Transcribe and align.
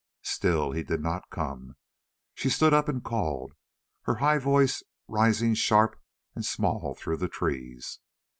Still 0.23 0.71
he 0.71 0.81
did 0.81 0.99
not 0.99 1.29
come. 1.29 1.75
She 2.33 2.49
stood 2.49 2.73
up 2.73 2.89
and 2.89 3.03
called, 3.03 3.53
her 4.05 4.15
high 4.15 4.39
voice 4.39 4.81
rising 5.07 5.53
sharp 5.53 5.95
and 6.33 6.43
small 6.43 6.95
through 6.95 7.17
the 7.17 7.29
trees. 7.29 7.99